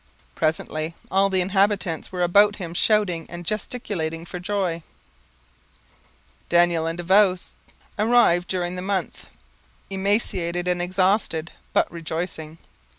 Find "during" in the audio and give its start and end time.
8.47-8.75